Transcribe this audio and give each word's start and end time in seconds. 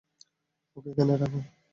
ওকে 0.77 0.89
এখানে 0.91 1.13
রাখো। 1.13 1.39